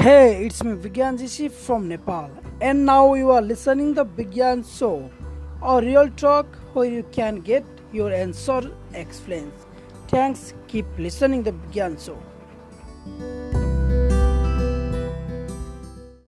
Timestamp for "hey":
0.00-0.46